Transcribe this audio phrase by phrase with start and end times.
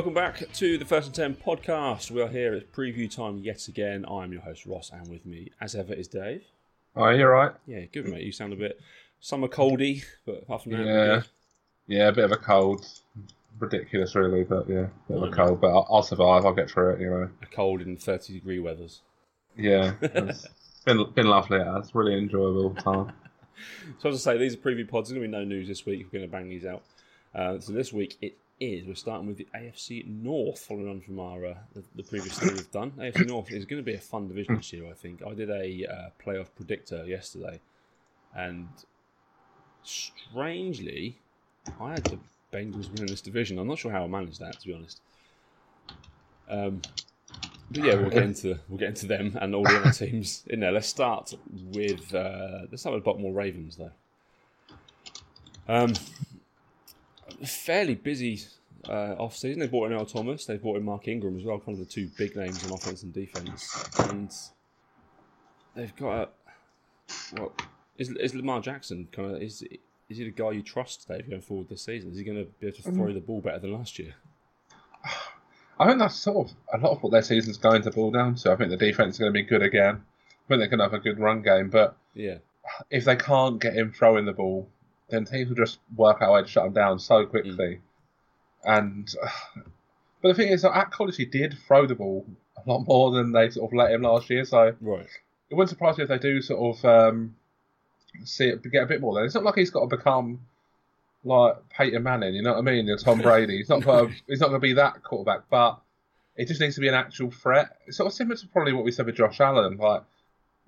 [0.00, 2.10] Welcome back to the First and Ten podcast.
[2.10, 4.06] We are here at preview time yet again.
[4.08, 6.42] I'm your host Ross, and with me, as ever, is Dave.
[6.96, 7.52] Oh, you're right.
[7.66, 8.22] Yeah, good mate.
[8.22, 8.80] You sound a bit
[9.20, 11.22] summer coldy, but apart from that, Yeah,
[11.86, 12.86] yeah, a bit of a cold.
[13.58, 15.60] Ridiculous, really, but yeah, a bit of a cold.
[15.60, 16.46] But I'll, I'll survive.
[16.46, 17.00] I'll get through it.
[17.02, 17.28] You know.
[17.42, 19.02] a cold in 30 degree weathers.
[19.54, 20.46] Yeah, it's
[20.86, 21.60] been been lovely.
[21.60, 23.12] It's really enjoyable time.
[23.98, 25.10] So as I say, these are preview pods.
[25.10, 26.06] There's going to be no news this week.
[26.10, 26.84] We're going to bang these out.
[27.34, 28.86] Uh, so this week it is.
[28.86, 32.54] We're starting with the AFC North, following on from our uh, the, the previous thing
[32.54, 32.92] we've done.
[32.92, 34.86] AFC North is going to be a fun division this year.
[34.88, 37.60] I think I did a uh, playoff predictor yesterday,
[38.34, 38.68] and
[39.82, 41.16] strangely,
[41.80, 42.18] I had the
[42.52, 43.58] Bengals winning this division.
[43.58, 45.00] I'm not sure how I managed that, to be honest.
[46.48, 46.82] Um,
[47.70, 50.60] but yeah, we'll get into we'll get into them and all the other teams in
[50.60, 50.72] there.
[50.72, 51.32] Let's start
[51.72, 53.92] with uh, let's start with Baltimore Ravens though.
[55.68, 55.92] Um,
[57.46, 58.40] fairly busy
[58.88, 59.60] uh, off season.
[59.60, 60.46] They brought in Earl Thomas.
[60.46, 63.02] They brought in Mark Ingram as well, kind of the two big names on offense
[63.02, 63.88] and defense.
[63.98, 64.32] And
[65.74, 66.28] they've got a,
[67.36, 67.52] well,
[67.98, 69.62] is, is Lamar Jackson kind of is
[70.10, 72.10] is he the guy you trust, Dave, going forward this season?
[72.10, 74.14] Is he going to be able to throw the ball better than last year?
[75.78, 78.34] I think that's sort of a lot of what their season's going to boil down
[78.36, 78.50] to.
[78.50, 79.94] I think the defense is going to be good again.
[79.96, 82.38] I think they're going to have a good run game, but Yeah,
[82.90, 84.68] if they can't get him throwing the ball,
[85.10, 87.80] then teams will just work out a way to shut him down so quickly.
[88.64, 89.12] And
[90.22, 93.10] but the thing is, that at college he did throw the ball a lot more
[93.10, 94.44] than they sort of let him last year.
[94.44, 95.06] So right.
[95.50, 97.34] it wouldn't surprise me if they do sort of um,
[98.24, 99.14] see it get a bit more.
[99.14, 100.40] Then it's not like he's got to become
[101.24, 102.88] like Peyton Manning, you know what I mean?
[102.88, 103.58] Or Tom Brady.
[103.58, 103.82] He's not.
[103.82, 105.80] To, he's not going to be that quarterback, but
[106.36, 107.76] it just needs to be an actual threat.
[107.86, 109.76] It's sort of similar to probably what we said with Josh Allen.
[109.76, 110.02] Like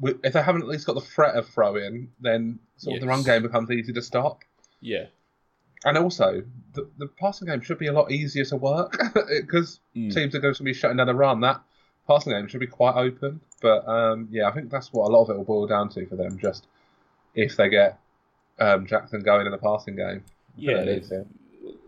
[0.02, 3.22] if they haven't at least got the threat of throwing, then sort of the run
[3.22, 4.40] game becomes easy to stop.
[4.80, 5.06] Yeah.
[5.84, 6.42] And also,
[6.74, 10.14] the, the passing game should be a lot easier to work because Mm.
[10.14, 11.40] teams are going to be shutting down the run.
[11.40, 11.60] That
[12.06, 13.40] passing game should be quite open.
[13.60, 16.06] But um, yeah, I think that's what a lot of it will boil down to
[16.06, 16.38] for them.
[16.38, 16.66] Just
[17.34, 17.98] if they get
[18.58, 20.24] um, Jackson going in the passing game.
[20.56, 21.22] Yeah, it is, yeah.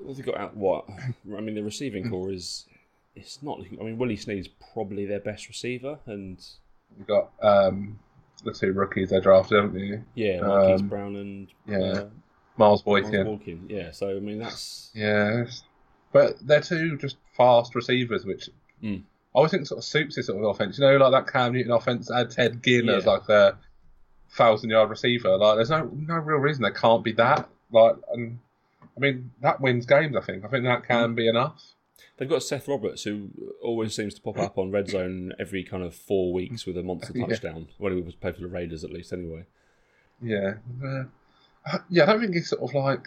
[0.00, 0.86] Well, they've got out what?
[1.36, 2.66] I mean, the receiving core is.
[3.16, 3.60] It's not.
[3.80, 6.44] I mean, Willie Snead's probably their best receiver, and
[6.98, 7.98] You've got um,
[8.44, 10.04] the two rookies they drafted, haven't you?
[10.14, 12.08] yeah, Marquise Um, Brown and yeah, uh,
[12.56, 13.66] Miles Boykin.
[13.68, 15.46] Yeah, so I mean that's Yeah,
[16.12, 18.48] but they're two just fast receivers, which
[18.82, 19.00] Mm.
[19.00, 20.78] I always think sort of suits this sort of offense.
[20.78, 23.10] You know, like that Cam Newton offense had Ted Ginn as Yeah.
[23.12, 23.58] like a
[24.30, 25.36] thousand yard receiver.
[25.36, 27.48] Like, there's no no real reason they can't be that.
[27.72, 28.38] Like, and
[28.96, 30.14] I mean that wins games.
[30.16, 30.44] I think.
[30.44, 31.16] I think that can Mm.
[31.16, 31.60] be enough.
[32.16, 33.28] They've got Seth Roberts who
[33.62, 36.82] always seems to pop up on red zone every kind of four weeks with a
[36.82, 37.26] monster Yeah.
[37.26, 37.68] touchdown.
[37.78, 39.44] When he was played for the Raiders, at least anyway.
[40.22, 41.04] Yeah, uh,
[41.90, 42.04] yeah.
[42.04, 43.06] I don't think it's sort of like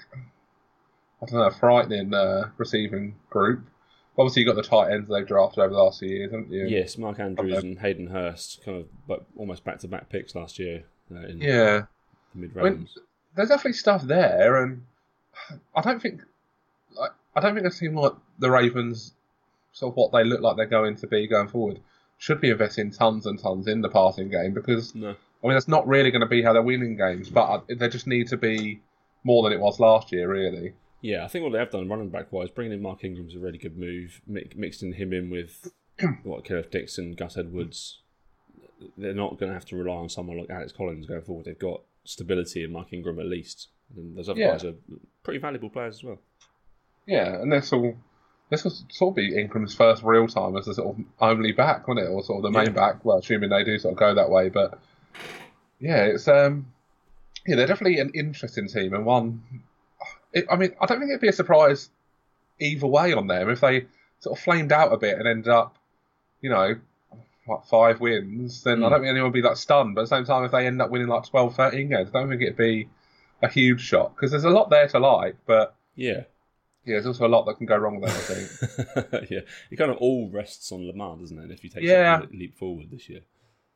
[1.22, 3.62] I don't know, a frightening uh, receiving group.
[4.20, 6.52] Obviously, you have got the tight ends they've drafted over the last few years, haven't
[6.52, 6.66] you?
[6.68, 10.58] Yes, Mark Andrews and Hayden Hurst, kind of, but almost back to back picks last
[10.59, 11.84] year uh, in Yeah.
[12.34, 12.88] the mid I mean,
[13.36, 14.84] there's definitely stuff there, and
[15.75, 16.22] I don't think,
[17.38, 19.14] I don't think a team like the Ravens,
[19.72, 21.80] sort of what they look like they're going to be going forward,
[22.18, 25.68] should be investing tons and tons in the passing game because No, I mean that's
[25.68, 28.38] not really going to be how they're winning games, but uh, they just need to
[28.38, 28.81] be
[29.24, 30.74] more than it was last year, really.
[31.02, 33.40] Yeah, I think what they have done running back wise, bringing in Mark Ingram's a
[33.40, 34.19] really good move.
[34.25, 35.72] Mi- mixing him in with
[36.24, 38.00] what Kenneth Dixon, Gus Edwards,
[38.98, 41.46] they're not going to have to rely on someone like Alex Collins going forward.
[41.46, 44.52] They've got stability in Mark Ingram at least, and those other Yeah.
[44.54, 44.74] guys are
[45.24, 46.19] pretty valuable players as well.
[47.07, 47.95] Yeah, and this will
[48.50, 51.88] this will sort of be Ingram's first real time as the sort of only back,
[51.88, 52.71] won't it, or sort of the main Yeah.
[52.74, 53.04] back?
[53.06, 54.80] Well, assuming they do sort of go that way, but
[55.80, 56.71] yeah, it's um,
[57.45, 59.42] yeah, they're definitely an interesting team and one.
[60.33, 61.89] It, I mean, I don't think it'd be a surprise
[62.59, 63.86] either way on them if they
[64.19, 65.77] sort of flamed out a bit and ended up,
[66.42, 66.75] you know,
[67.48, 68.63] like five wins.
[68.63, 68.89] Then I Mm.
[68.89, 69.95] don't think anyone would be like stunned.
[69.95, 72.19] But at the same time, if they end up winning like 12, 13 games, I
[72.19, 72.89] don't think it'd be
[73.42, 75.75] a huge shock because there's a lot there to like, but.
[75.95, 76.24] Yeah,
[76.88, 79.30] Yeah, there's also a lot that can go wrong there, I think.
[79.30, 79.39] yeah.
[79.69, 81.51] It kind of all rests on Lamar, doesn't it?
[81.51, 82.22] If you take Yeah.
[82.24, 83.22] a leap forward this year.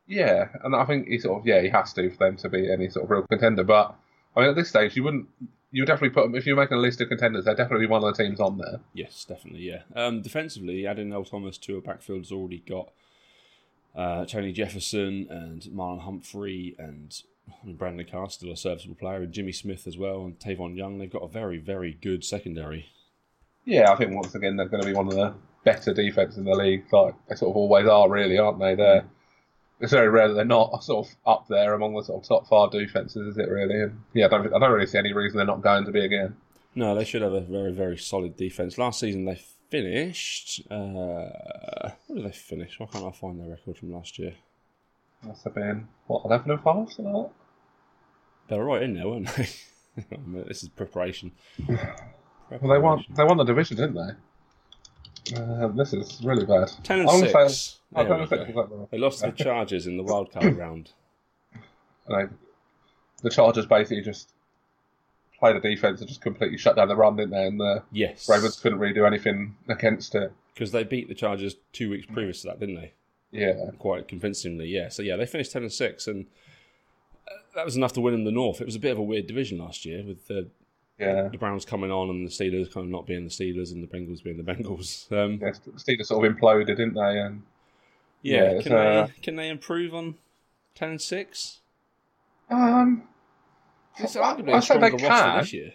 [0.06, 2.70] yeah, and I think he sort of, yeah, he has to for them to be
[2.72, 3.64] any sort of real contender.
[3.64, 3.94] But,
[4.36, 5.28] I mean, at this stage, you wouldn't,
[5.70, 7.90] you would definitely put them, if you're making a list of contenders, they'd definitely be
[7.90, 8.80] one of the teams on there.
[8.94, 9.60] Yes, definitely.
[9.62, 9.82] Yeah.
[9.94, 12.90] Um, defensively, adding Earl Thomas to a backfield has already got
[13.94, 17.22] uh, Tony Jefferson and Marlon Humphrey and
[17.64, 20.98] Brandon Carr, still a serviceable player, and Jimmy Smith as well, and Tavon Young.
[20.98, 22.86] They've got a very, very good secondary.
[23.64, 26.44] Yeah, I think once again, they're going to be one of the better defenses in
[26.44, 26.84] the league.
[26.92, 28.74] Like, they sort of always are, really, aren't they?
[28.74, 29.04] They're,
[29.80, 32.48] it's very rare that they're not sort of up there among the sort of top
[32.48, 33.80] five defenses, is it really?
[33.80, 36.04] And yeah, I don't, I don't really see any reason they're not going to be
[36.04, 36.36] again.
[36.74, 38.78] No, they should have a very, very solid defense.
[38.78, 40.62] Last season they finished.
[40.70, 42.78] Uh, where did they finish?
[42.78, 44.34] Why can't I find their record from last year?
[45.22, 47.30] Must have been what eleven and five, something like
[48.48, 49.48] They were right in there, weren't they?
[50.48, 51.32] this is preparation.
[52.60, 53.04] Well, they won.
[53.16, 55.36] They won the division, didn't they?
[55.36, 56.70] Uh, this is really bad.
[56.82, 57.32] Ten and I'm six.
[57.32, 58.42] say- There I'm gonna we say- go.
[58.42, 60.90] is that the- They lost to the Chargers in the wild card round.
[62.08, 62.30] and
[63.22, 64.30] the Chargers basically just
[65.38, 67.46] played a defense and just completely shut down the run, didn't they?
[67.46, 70.32] And the Yes, Ravens couldn't really do anything against it.
[70.54, 72.92] because they beat the Chargers two weeks previous to that, didn't they?
[73.30, 74.88] Yeah, Quite convincingly, yeah.
[74.88, 76.26] So yeah, they finished ten and six, and
[77.26, 78.60] uh, that was enough to win in the North.
[78.60, 80.48] It was a bit of a weird division last year with the
[80.98, 81.28] yeah.
[81.28, 83.86] the Browns coming on and the Steelers kind of not being the Steelers and the
[83.86, 85.10] Bengals being the Bengals.
[85.12, 85.50] Um, yeah.
[85.76, 87.18] Steelers sort of imploded, didn't they?
[87.20, 87.42] And
[88.22, 90.14] yeah, Yeah, can uh, they can they improve on
[90.74, 91.60] ten and six?
[92.50, 93.04] um,
[93.98, 95.38] It's I- arguably I a say they stronger roster can.
[95.40, 95.72] this year.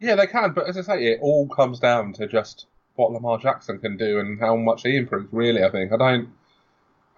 [0.00, 0.52] yeah, they can.
[0.52, 4.18] But as I say, it all comes down to just what Lamar Jackson can do
[4.18, 5.28] and how much he improves.
[5.32, 5.92] Really, I think.
[5.92, 6.28] I don't.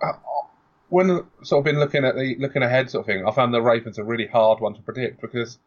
[0.02, 0.12] I,
[0.88, 3.62] when sort of been looking at the looking ahead sort of thing, I found the
[3.62, 5.58] Ravens a really hard one to predict because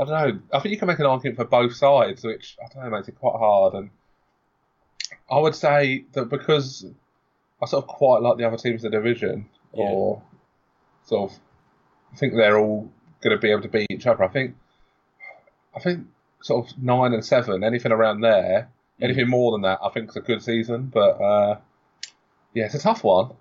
[0.00, 0.40] I don't know.
[0.54, 3.08] I think you can make an argument for both sides, which I don't know makes
[3.08, 3.74] it quite hard.
[3.74, 3.90] And
[5.30, 6.86] I would say that because
[7.62, 9.84] I sort of quite like the other teams in the division, Yeah.
[9.84, 10.22] or
[11.04, 11.38] sort of
[12.16, 14.24] think they're all going to be able to beat each other.
[14.24, 14.56] I think
[15.76, 16.06] I think
[16.42, 19.04] sort of nine and seven, anything around there, Mm.
[19.04, 20.86] anything more than that, I think is a good season.
[20.86, 21.58] But uh,
[22.54, 23.32] yeah, it's a tough one.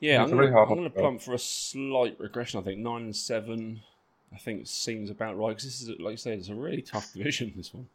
[0.00, 2.58] Yeah, I'm It's really I'm gonna to plump for a slight regression.
[2.58, 3.82] I think nine and seven.
[4.34, 7.12] I think seems about right because this is like you said, it's a really tough
[7.12, 7.52] division.
[7.56, 7.88] This one.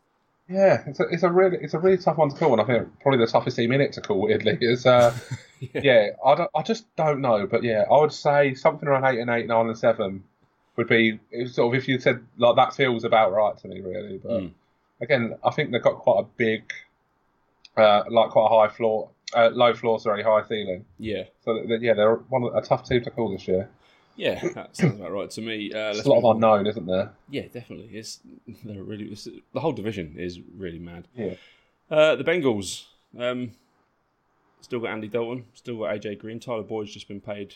[0.49, 2.65] Yeah, it's a, it's a really it's a really tough one to call, and I
[2.65, 4.21] think probably the toughest team in it to call.
[4.21, 5.13] Weirdly, is uh,
[5.59, 5.81] yeah.
[5.83, 9.19] yeah, I, don't, I just don't know, but yeah, I would say something around eight
[9.19, 10.23] and eight, nine and seven
[10.77, 14.17] would be sort of if you said like that feels about right to me, really.
[14.19, 14.51] But Mm.
[15.01, 16.71] again, I think they've got quite a big,
[17.75, 20.85] uh, like quite a high floor, uh, low floor, sorry, high ceiling.
[20.97, 23.69] Yeah, So that- yeah, they're one of, a tough team to call this year.
[24.17, 25.71] Yeah, that sounds about right to me.
[25.71, 26.35] Uh, There's a lot of move on.
[26.59, 27.11] unknown, isn't there?
[27.29, 27.89] Yeah, definitely.
[27.97, 28.19] It's
[28.65, 31.07] they're really it's, the whole division is really mad.
[31.15, 31.35] Yeah.
[31.89, 32.83] Uh, the Bengals
[33.17, 33.51] um,
[34.61, 36.39] still got Andy Dalton, still got AJ Green.
[36.39, 37.55] Tyler Boyd's just been paid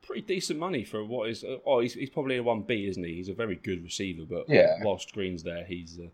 [0.00, 1.44] pretty decent money for what is.
[1.44, 3.14] Uh, oh, he's, he's probably a one B, isn't he?
[3.16, 4.76] He's a very good receiver, but Yeah.
[4.82, 6.08] whilst Green's there, he's uh,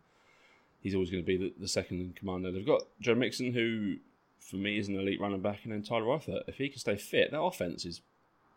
[0.80, 2.44] he's always going to be the, the second in command.
[2.44, 3.96] They've got Joe Mixon, who
[4.40, 6.42] for me is an elite running back, and then Tyler Eifert.
[6.48, 8.00] If he can stay fit, that offense is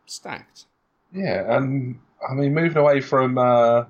[0.06, 0.64] stacked.
[1.12, 3.84] Yeah, and I mean, moving away from uh,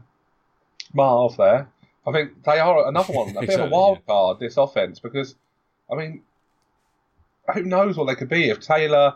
[0.94, 1.68] Marv there,
[2.06, 4.04] I think they are another one, a bit of a Exactly, wild yeah.
[4.12, 5.34] card, this offense, because,
[5.90, 6.22] I mean,
[7.52, 9.14] who knows what they could be if Taylor,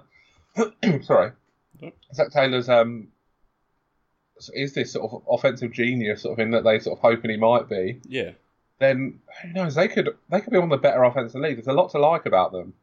[1.02, 1.32] sorry,
[1.80, 1.94] Yep.
[2.14, 3.08] Zac Taylor's, um,
[4.54, 7.36] is this sort of offensive genius sort of thing that they sort of hoping he
[7.36, 8.32] might be, Yeah,
[8.78, 11.56] then who knows, they could, they could be one of the better offensive leagues.
[11.64, 12.74] There's a lot to like about them.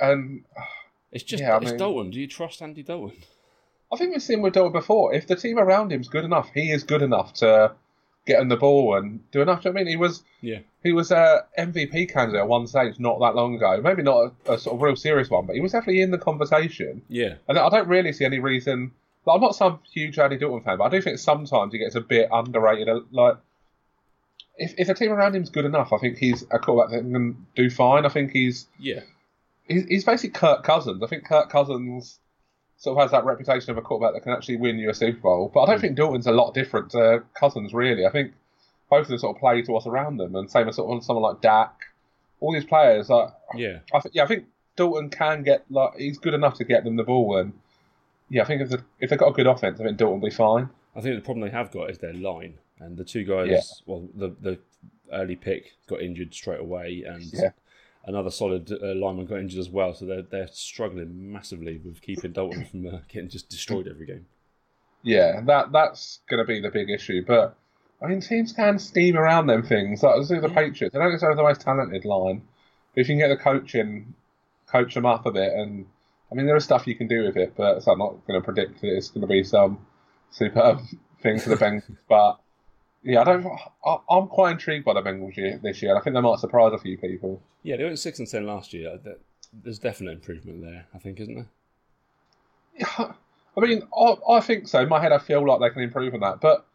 [0.00, 0.44] And
[1.12, 2.10] it's just Yeah, I it's mean- Dalton.
[2.10, 3.16] Do you trust Andy Dalton?
[3.94, 5.14] I think we've seen with Dalton before.
[5.14, 7.72] If the team around him's good enough, he is good enough to
[8.26, 9.62] get him the ball and do enough.
[9.62, 9.90] Do you know what I mean?
[9.90, 10.58] He was Yeah.
[10.82, 13.80] he was a MVP candidate at one stage not that long ago.
[13.82, 16.18] Maybe not a, a sort of real serious one, but he was definitely in the
[16.18, 17.02] conversation.
[17.08, 18.92] Yeah, And I don't really see any reason.
[19.26, 21.94] Like, I'm not some huge Andy Dalton fan, but I do think sometimes he gets
[21.94, 22.88] a bit underrated.
[22.88, 23.36] Uh, like,
[24.56, 27.46] if if the team around him's good enough, I think he's a quarterback that can
[27.54, 28.06] do fine.
[28.06, 29.00] I think he's yeah.
[29.66, 31.02] he's, he's basically Kirk Cousins.
[31.02, 32.18] I think Kirk Cousins
[32.76, 35.20] sort of has that reputation of a quarterback that can actually win you a Super
[35.20, 35.50] Bowl.
[35.52, 35.80] But I don't Mm.
[35.80, 38.04] think Dalton's a lot different to Cousins, really.
[38.06, 38.32] I think
[38.90, 41.04] both of them sort of play to what's around them, and same as sort of
[41.04, 41.72] someone like Dak.
[42.40, 46.18] All these players, like, Yeah, I th- yeah, I think Dalton can get like he's
[46.18, 47.52] good enough to get them the ball, and
[48.28, 50.28] yeah, I think if, the, if they've got a good offense, I think Dalton will
[50.28, 50.68] be fine.
[50.96, 53.48] I think the problem they have got is their line, and the two guys.
[53.50, 53.60] Yeah.
[53.86, 54.58] Well, the the
[55.12, 57.50] early pick got injured straight away, and Yeah.
[58.06, 59.94] Another solid uh, lineman got injured as well.
[59.94, 64.26] So they're they're struggling massively with keeping Dalton from uh, getting just destroyed every game.
[65.02, 67.24] Yeah, that that's going to be the big issue.
[67.26, 67.56] But
[68.02, 70.02] I mean, teams can steam around them things.
[70.02, 70.48] Like let's do the.
[70.48, 70.92] Patriots.
[70.92, 72.42] They don't necessarily have the most talented line,
[72.94, 74.14] but if you can get the coaching,
[74.66, 75.86] coach them up a bit, and
[76.30, 77.54] I mean, there is stuff you can do with it.
[77.56, 79.86] But so I'm not going to predict that it's going to be some
[80.30, 80.80] superb
[81.22, 81.96] thing for the Bengals.
[82.08, 82.38] But
[83.04, 83.46] yeah, I don't.
[83.84, 85.96] I, I'm quite intrigued by the Bengals year, this year.
[85.96, 87.42] I think they might surprise a few people.
[87.62, 88.98] Yeah, they went six and ten last year.
[89.62, 91.46] There's definite improvement there, I think, isn't there?
[92.78, 93.12] Yeah,
[93.56, 94.80] I mean, I, I think so.
[94.80, 96.40] In my head, I feel like they can improve on that.
[96.40, 96.66] But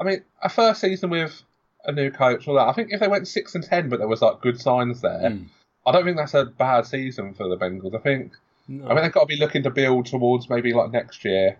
[0.00, 1.42] I mean, a first season with
[1.84, 2.68] a new coach, all that.
[2.68, 5.20] I think if they went six and ten, but there was like good signs there,
[5.30, 5.48] Mm.
[5.86, 7.94] I don't think that's a bad season for the Bengals.
[7.94, 8.32] I think.
[8.66, 8.86] No.
[8.86, 11.58] I mean, they've got to be looking to build towards maybe like next year.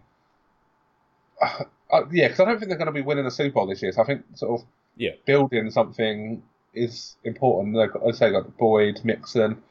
[1.91, 3.83] Uh, yeah, because I don't think they're going to be winning the Super Bowl this
[3.83, 3.93] year.
[3.93, 5.11] So I think sort of Yeah.
[5.27, 7.77] building something is important.
[7.77, 9.63] They've got, as I say, got Boyd, Mixon,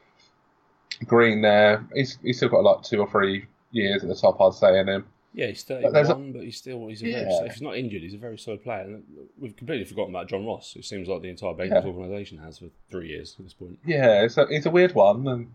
[1.06, 1.84] Green there.
[1.94, 4.88] He's he's still got like two or three years at the top, I'd say, in
[4.88, 5.06] him.
[5.36, 7.76] Yeah, he's But there's a- 31, but he's still he's a very, if he's not
[7.76, 8.82] injured, he's a very solid player.
[8.82, 9.02] And
[9.38, 10.76] we've completely forgotten about John Ross.
[10.76, 11.86] It seems like the entire Bengals Yeah.
[11.86, 13.80] organisation has for three years at this point.
[13.84, 15.26] Yeah, it's a, it's a weird one.
[15.26, 15.52] And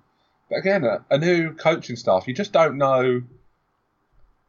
[0.49, 3.21] but again, a, a new coaching staff, you just don't know.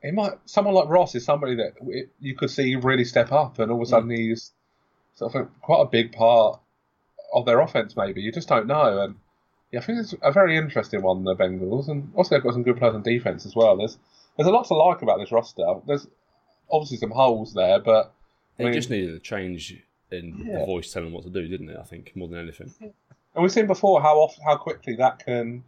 [0.02, 3.58] It might someone like Ross is somebody that w- you could see really step up,
[3.58, 4.16] and all of a sudden mm.
[4.16, 4.52] he's
[5.14, 6.60] sort of quite a big part
[7.34, 7.96] of their offense.
[7.96, 9.02] Maybe you just don't know.
[9.02, 9.16] And
[9.70, 12.62] yeah, I think it's a very interesting one, the Bengals, and also they've got some
[12.62, 13.76] good players on defense as well.
[13.76, 13.98] There's
[14.36, 15.64] there's a lot to like about this roster.
[15.86, 16.06] There's
[16.70, 18.12] obviously some holes there, but
[18.56, 20.60] They I mean- just needed a change in Yeah.
[20.60, 21.76] the voice telling them what to do, didn't it?
[21.78, 22.72] I think more than anything.
[22.80, 25.62] And we've seen before how off, how quickly that can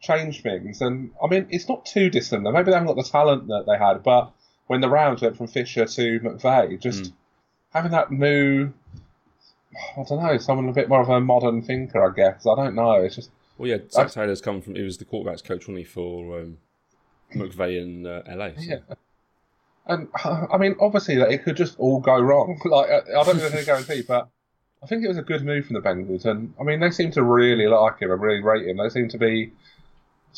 [0.00, 0.80] change things.
[0.80, 2.42] And I mean, it's not too distant.
[2.42, 4.32] Maybe they haven't got the talent that they had, but
[4.66, 7.12] when the rounds went from Fisher to McVay, just Mm.
[7.74, 8.72] having that new,
[9.96, 12.46] I don't know, someone a bit more of a modern thinker, I guess.
[12.46, 12.92] I don't know.
[12.92, 14.74] It's just Well, yeah, Zac Taylor's come from.
[14.74, 16.58] He was the quarterbacks coach, wasn't he, for um,
[17.34, 18.50] McVay in uh, LA.
[18.56, 18.62] So.
[18.62, 18.78] yeah.
[19.86, 22.58] And I mean, obviously, that it could just all go wrong.
[22.64, 24.28] Like I I don't think there's any guarantee, but
[24.82, 26.24] I think it was a good move from the Bengals.
[26.24, 28.78] And I mean, they seem to really like him and really rate him.
[28.78, 29.52] They seem to be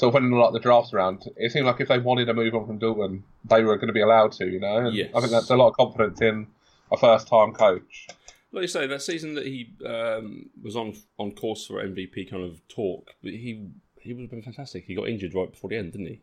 [0.01, 1.25] of when like the drafts around.
[1.37, 3.93] It seemed like if they wanted to move on from Dalton, they were going to
[3.93, 4.47] be allowed to.
[4.47, 5.11] You know, and Yes.
[5.15, 6.47] I think that's a lot of confidence in
[6.91, 8.07] a first-time coach.
[8.53, 12.43] Like you say, that season that he um, was on on course for MVP kind
[12.45, 13.69] of talk, but he
[14.01, 14.85] he would have been fantastic.
[14.85, 16.21] He got injured right before the end, didn't he?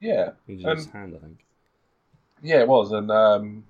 [0.00, 1.44] Yeah, He injured his Um, hand, I think.
[2.42, 2.90] yeah, it was.
[2.92, 3.64] And um,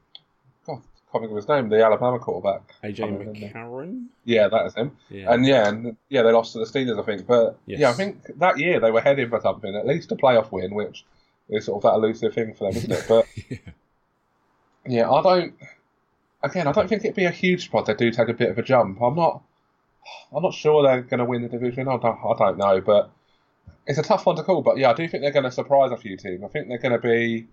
[1.14, 1.68] can't think of his name.
[1.68, 2.74] The Alabama quarterback.
[2.82, 3.52] AJ.
[3.52, 4.06] McCarron.
[4.24, 4.96] Yeah, that is him.
[5.08, 5.32] Yeah.
[5.32, 7.26] And yeah, and yeah, they lost to the Steelers, I think.
[7.26, 7.80] But Yes.
[7.80, 10.74] yeah, I think that year they were heading for something, at least a playoff win,
[10.74, 11.04] which
[11.48, 13.04] is sort of that elusive thing for them, isn't it?
[13.08, 13.58] But yeah.
[14.86, 15.54] yeah, I don't.
[16.42, 17.86] Again, I don't think it'd be a huge spot.
[17.86, 19.00] They do take a bit of a jump.
[19.00, 19.42] I'm not.
[20.34, 21.88] I'm not sure they're going to win the division.
[21.88, 22.18] I don't.
[22.18, 23.10] I don't know, but
[23.86, 24.62] it's a tough one to call.
[24.62, 26.42] But yeah, I do think they're going to surprise a few teams.
[26.44, 27.46] I think they're going to be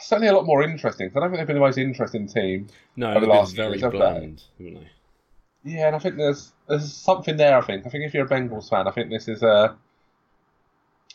[0.00, 1.10] certainly a lot more interesting.
[1.14, 3.90] I don't think they've been the most interesting team No, the been last very years,
[3.90, 4.88] bland, haven't they?
[5.64, 7.56] Yeah, and I think there's there's something there.
[7.56, 7.86] I think.
[7.86, 9.76] I think if you're a Bengals fan, I think this is a.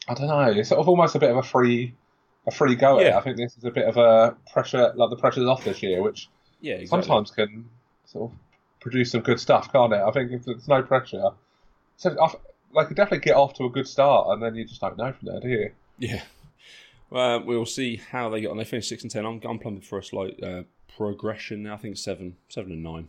[0.08, 0.52] I don't know.
[0.52, 1.94] It's sort of almost a bit of a free,
[2.46, 3.00] a free go.
[3.02, 3.18] Yeah.
[3.18, 6.02] I think this is a bit of a pressure, like the pressure's off this year,
[6.02, 6.30] which
[6.62, 7.08] Yeah, exactly.
[7.08, 7.70] sometimes can
[8.06, 8.38] sort of
[8.80, 10.00] produce some good stuff, can't it?
[10.00, 11.32] I think if there's no pressure,
[11.98, 12.34] so I,
[12.74, 15.12] like you definitely get off to a good start, and then you just don't know
[15.12, 15.72] from there, do you?
[15.98, 16.22] Yeah.
[17.10, 18.58] Well, we'll see how they get on.
[18.58, 19.26] They finished six and ten.
[19.26, 20.64] I'm, I'm plumbing for a slight uh,
[20.96, 21.76] progression now.
[21.76, 23.08] I think seven, seven and nine.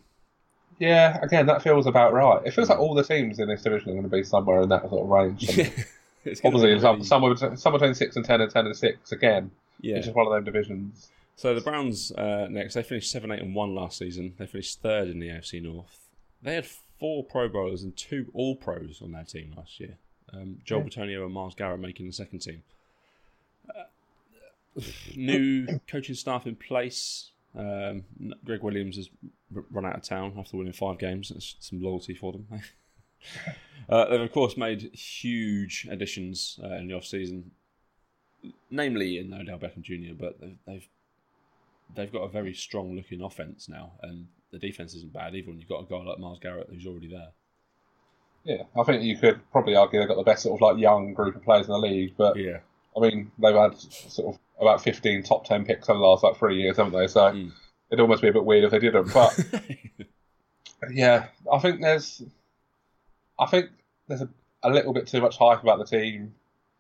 [0.78, 2.40] Yeah, again, that feels about right.
[2.46, 4.68] It feels like all the teams in this division are going to be somewhere in
[4.68, 5.58] that sort of range.
[6.24, 9.50] It's Obviously, some, somewhere, between- somewhere between six and ten and ten and six again.
[9.80, 9.96] yeah.
[9.96, 11.08] It's just one of them divisions.
[11.36, 12.74] So the Browns uh, next.
[12.74, 14.34] They finished seven, eight, and one last season.
[14.36, 15.96] They finished third in the AFC North.
[16.42, 16.66] They had
[16.98, 19.96] four Pro Bowlers and two All Pros on their team last year.
[20.32, 20.86] Um, Joel Yeah.
[20.88, 22.62] Bitonio and Myles Garrett making the second team.
[25.16, 27.32] New coaching staff in place.
[27.56, 28.04] Um,
[28.44, 29.08] Gregg Williams has
[29.70, 31.30] run out of town after winning five games.
[31.30, 32.47] That's some loyalty for them.
[33.88, 37.50] uh, they've of course made huge additions uh, in the off season,
[38.70, 40.14] namely in Odell Beckham Jr.
[40.18, 40.88] But they've, they've
[41.94, 45.49] they've got a very strong looking offense now, and the defense isn't bad either.
[45.49, 47.32] When you've got a guy like Myles Garrett who's already there.
[48.44, 51.12] Yeah, I think you could probably argue they've got the best sort of like young
[51.12, 52.14] group of players in the league.
[52.16, 52.58] But Yeah,
[52.97, 56.37] I mean, they've had sort of about 15 top 10 picks over the last like
[56.37, 57.07] three years, haven't they?
[57.07, 57.52] So Mm.
[57.90, 59.12] it'd almost be a bit weird if they didn't.
[59.14, 59.38] But
[60.90, 62.23] yeah, I think there's,
[63.38, 63.71] I think
[64.09, 64.28] there's a,
[64.62, 66.35] a little bit too much hype about the team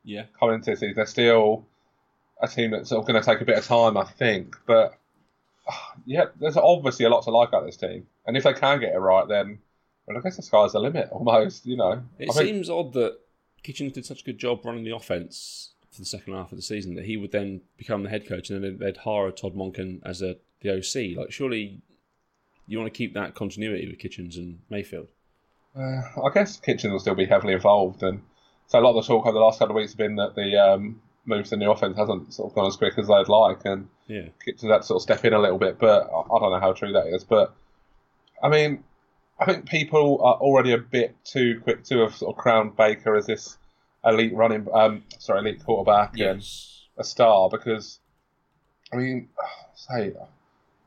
[0.04, 0.94] yeah, coming into this season.
[0.96, 1.66] They're still
[2.42, 4.56] a team that's sort of going to take a bit of time, I think.
[4.66, 4.98] But
[5.68, 8.80] ah, yeah, there's obviously a lot to like about this team, and if they can
[8.80, 9.58] get it right, then
[10.06, 11.66] well, I guess the sky's the limit almost.
[11.66, 13.18] You know, It I think- seems odd that
[13.62, 16.62] Kitchens did such a good job running the offense for the second half of the
[16.62, 20.00] season that he would then become the head coach and then they'd hire Todd Monken
[20.04, 21.16] as a the OC.
[21.16, 21.80] Like, surely
[22.68, 25.08] you want to keep that continuity with Kitchens and Mayfield.
[25.76, 28.22] Uh, I guess Kitchen will still be heavily involved, and
[28.66, 30.34] so a lot of the talk over the last couple of weeks has been that
[30.34, 33.64] the um, moves in the offense hasn't sort of gone as quick as they'd like,
[33.64, 35.78] and Yeah, Kitchen's had to sort of step in a little bit.
[35.78, 37.22] But I I don't know how true that is.
[37.24, 37.54] But
[38.42, 38.82] I mean,
[39.38, 43.16] I think people are already a bit too quick to have sort of crowned Baker
[43.16, 43.57] as this
[44.04, 46.42] elite running, um, sorry, elite quarterback and
[46.96, 48.00] a star because,
[48.92, 49.28] I mean,
[49.74, 50.12] say,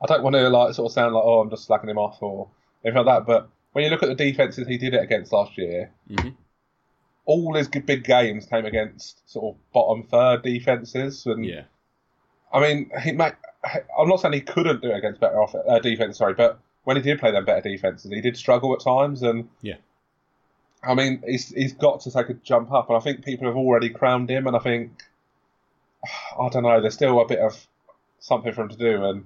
[0.01, 2.17] I don't want to like sort of sound like oh I'm just slacking him off
[2.21, 2.49] or
[2.83, 5.57] anything like that, but when you look at the defenses he did it against last
[5.57, 6.35] year, Mhm.
[7.25, 11.63] all his big games came against sort of bottom third defenses, and yeah,
[12.51, 13.35] I mean he might.
[13.97, 16.97] I'm not saying he couldn't do it against better off uh, defense, sorry, but when
[16.97, 19.75] he did play them better defenses, he did struggle at times, and Yeah.
[20.83, 23.55] I mean, he's he's got to take a jump up, and I think people have
[23.55, 24.91] already crowned him, and I think
[26.39, 27.67] I don't know, there's still a bit of
[28.19, 29.25] something for him to do, and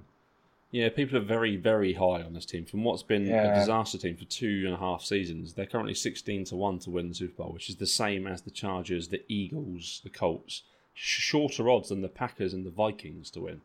[0.70, 2.64] Yeah, people are very, very high on this team.
[2.66, 6.44] From what's been a disaster team for two and a half seasons, they're currently 16
[6.46, 9.22] to 1 to win the Super Bowl, which is the same as the Chargers, the
[9.28, 10.62] Eagles, the Colts.
[10.92, 13.60] Shorter odds than the Packers and the Vikings to win.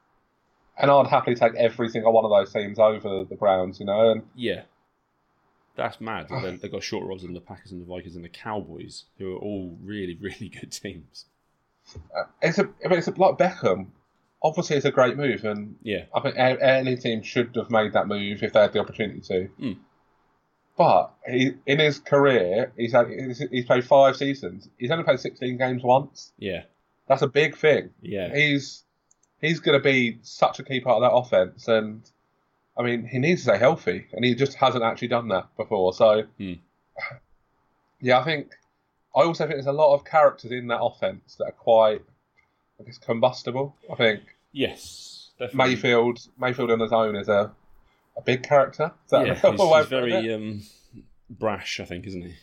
[0.78, 4.12] and I'd happily take every single one of those teams over the Browns, you know,
[4.12, 4.64] and Yeah.
[5.82, 6.28] That's mad.
[6.62, 9.40] They've got shorter odds than the Packers and the Vikings and the Cowboys, who are
[9.40, 11.26] all really, really good teams.
[12.42, 13.88] it's a I mean, it's a, like Beckham.
[14.44, 16.06] Obviously, it's a great move, and Yeah.
[16.16, 19.22] I think a- any team should have made that move if they had the opportunity
[19.22, 19.50] to.
[19.60, 19.78] Mm.
[20.78, 23.08] But he, in his career, he's had
[23.52, 24.68] he's, played five seasons.
[24.78, 26.32] He's only played 16 games once.
[26.40, 26.64] Yeah.
[27.08, 27.92] That's a big thing.
[28.02, 28.34] Yeah.
[28.34, 28.84] He's
[29.42, 32.02] he's going to be such a key part of that offense, and
[32.78, 35.94] I mean, he needs to stay healthy, and he just hasn't actually done that before.
[35.94, 36.54] So, Hmm.
[38.00, 38.52] yeah, I think
[39.16, 42.02] I also think there's a lot of characters in that offense that are quite,
[42.80, 43.76] I guess, combustible.
[43.92, 44.22] I think
[44.54, 45.32] Yes.
[45.40, 45.74] Definitely.
[45.76, 47.52] Mayfield Mayfield on his own is a
[48.18, 48.92] a big character.
[49.12, 49.90] Yeah, he's, he's of putting it?
[49.90, 50.62] very um,
[51.30, 52.34] brash, I think, isn't he?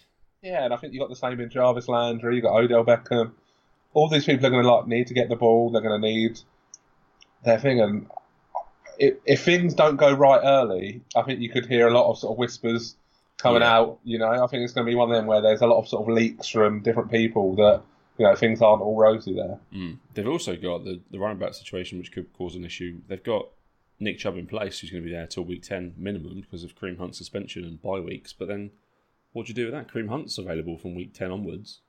[0.43, 2.37] Yeah, and I think you got the same in Jarvis Landry.
[2.37, 3.33] You got Odell Beckham.
[3.95, 5.71] All these people are going to like need to get the ball.
[5.71, 6.41] They're going to need
[7.45, 8.07] their thing, and
[8.99, 12.19] if, if things don't go right early, I think you could hear a lot of
[12.19, 12.97] sort of whispers
[13.39, 13.77] coming Yeah.
[13.77, 13.99] out.
[14.05, 15.79] You know, I think it's going to be one of them where there's a lot
[15.79, 17.83] of sort of leaks from different people that
[18.19, 19.59] you know things aren't all rosy there.
[19.73, 19.99] Mm.
[20.15, 22.99] They've also got the, the running back situation, which could cause an issue.
[23.07, 23.47] They've got
[24.01, 26.75] Nick Chubb in place, who's going to be there till week 10 minimum because of
[26.77, 28.33] Kareem Hunt's suspension and bye weeks.
[28.33, 28.71] But then
[29.33, 29.89] what do you do with that?
[29.89, 31.81] Kareem Hunt's available from week 10 onwards.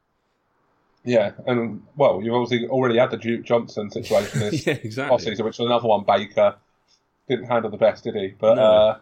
[1.05, 5.17] Yeah, and well, you've obviously already had the Duke Johnson situation this yeah, exactly.
[5.19, 6.03] season, which was another one.
[6.05, 6.55] Baker
[7.29, 8.35] didn't handle the best, did he?
[8.37, 8.61] But No.
[8.63, 8.97] uh,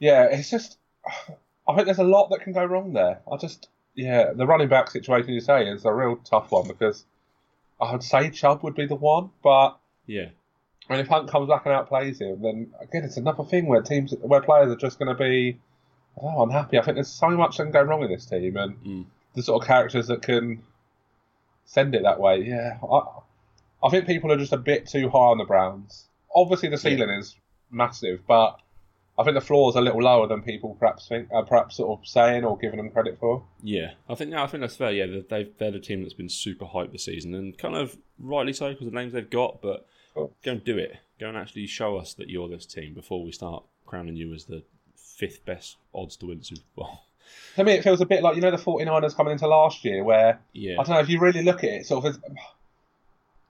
[0.00, 0.78] yeah, it's just
[1.68, 3.20] I think there's a lot that can go wrong there.
[3.30, 7.04] I just yeah, the running back situation you say is a real tough one because
[7.80, 10.28] I would say Chubb would be the one, but Yeah.
[10.88, 13.82] I mean if Hunt comes back and outplays him, then again it's another thing where
[13.82, 15.58] teams where players are just going to be
[16.18, 16.78] I don't know, unhappy.
[16.78, 19.04] I think there's so much that can go wrong in this team, and Mm.
[19.34, 20.62] the sort of characters that can
[21.66, 22.40] send it that way.
[22.42, 23.00] Yeah, I,
[23.86, 26.06] I think people are just a bit too high on the Browns.
[26.36, 27.34] Obviously, the ceiling is
[27.70, 28.60] massive, but
[29.18, 31.98] I think the floor is a little lower than people perhaps think, uh, perhaps sort
[31.98, 33.42] of saying or giving them credit for.
[33.62, 34.92] Yeah, I think no, I think that's fair.
[34.92, 37.96] Yeah, they- they've, they're the team that's been super hyped this season, and kind of
[38.18, 39.62] rightly so because of the names they've got.
[39.62, 40.32] But Cool.
[40.44, 40.96] go and do it.
[41.18, 44.44] Go and actually show us that you're this team before we start crowning you as
[44.44, 44.62] the
[44.96, 47.00] fifth best odds to win the Super Bowl.
[47.56, 50.04] To me, it feels a bit like you know the 49ers coming into last year,
[50.04, 52.18] where Yeah, I don't know if you really look at it, sort of.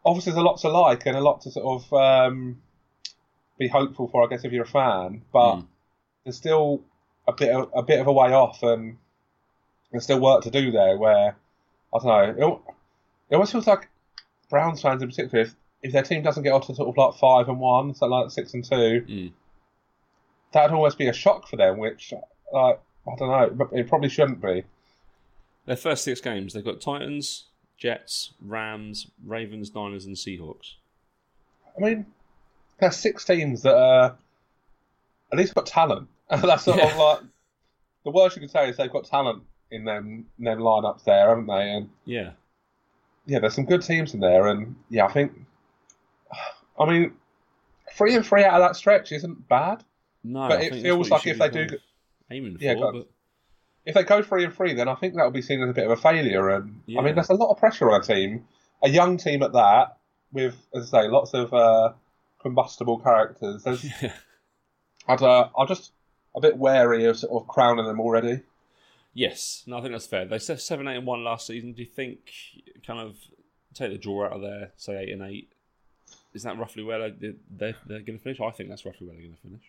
[0.04, 2.62] Obviously, there's a lot to like and a lot to sort of um,
[3.58, 5.22] be hopeful for, I guess, if you're a fan.
[5.32, 5.66] But Mm.
[6.24, 6.82] there's still
[7.28, 8.98] a bit of, a bit of a way off, and
[9.90, 10.96] there's still work to do there.
[10.96, 11.36] Where
[11.94, 12.72] I don't know, it,
[13.30, 13.88] it almost feels like
[14.50, 17.18] Browns fans in particular, if, if their team doesn't get off to sort of like
[17.18, 19.32] five and one, something like six and two, Mm.
[20.52, 21.78] that'd almost be a shock for them.
[21.78, 22.12] Which,
[22.52, 24.64] like, I don't know, it probably shouldn't be.
[25.64, 30.74] Their first six games, they've got Titans, Jets, Rams, Ravens, Niners, and Seahawks.
[31.76, 32.06] I mean,
[32.78, 34.16] there's six teams that are
[35.32, 36.08] at least got talent.
[36.30, 36.96] That's sort of Yeah.
[37.02, 37.20] like
[38.04, 41.28] the worst you could say is they've got talent in them in them lineups there,
[41.28, 41.70] haven't they?
[41.72, 42.32] And Yeah,
[43.26, 45.32] yeah, there's some good teams in there, and yeah, I think.
[46.78, 47.12] I mean,
[47.92, 49.82] three and three out of that stretch isn't bad.
[50.22, 51.66] no, But I it feels like if they do
[52.30, 52.80] aiming Yeah, for.
[52.80, 52.92] go on.
[53.00, 53.08] But
[53.86, 55.84] If they go three and three, then I think that'll be seen as a bit
[55.84, 56.50] of a failure.
[56.50, 57.00] And Yeah.
[57.00, 58.46] I mean, there's a lot of pressure on a team,
[58.82, 59.96] a young team at that,
[60.32, 61.92] with as I say, lots of uh,
[62.46, 63.64] combustible characters.
[63.64, 64.12] There's yeah.
[65.08, 65.90] I'd, uh, I'm just
[66.36, 68.42] a bit wary of sort of crowning them already.
[69.14, 70.26] Yes, no, I think that's fair.
[70.26, 71.72] They said seven, eight, and one last season.
[71.72, 72.18] Do you think,
[72.86, 73.16] kind of,
[73.74, 75.50] take the draw out of there, say eight and eight?
[76.34, 78.40] Is that roughly where they, they're, they're going to finish?
[78.40, 79.62] I think that's roughly where they're going to finish.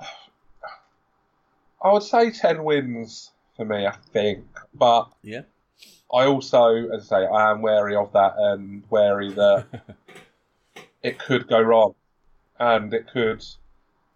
[1.82, 5.42] I would say ten wins for me, I think, but Yeah.
[6.12, 9.66] I also, as I say, I am wary of that and wary that
[11.02, 11.94] it could go wrong,
[12.58, 13.44] and it could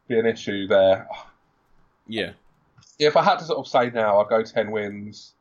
[0.09, 1.07] be an issue there.
[2.07, 2.33] Yeah,
[2.99, 5.33] If I had to sort of say now, I'd go ten wins,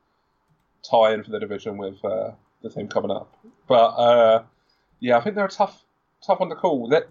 [0.88, 2.30] tie in for the division with uh,
[2.62, 3.34] the team coming up.
[3.66, 4.42] But uh,
[5.00, 5.82] yeah, I think they're a tough,
[6.24, 6.88] tough one to call.
[6.88, 7.08] That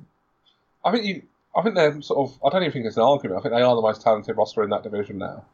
[0.86, 1.24] I think you,
[1.56, 2.40] I think they're sort of.
[2.46, 3.40] I don't even think it's an argument.
[3.40, 5.46] I think they are the most talented roster in that division now.